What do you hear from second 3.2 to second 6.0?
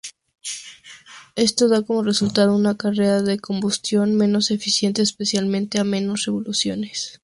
de combustión menos eficiente, especialmente a